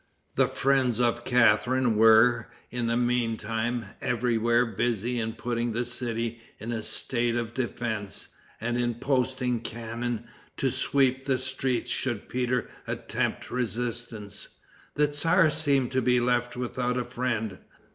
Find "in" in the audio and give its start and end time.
2.71-2.87, 5.19-5.33, 6.57-6.71, 8.79-8.95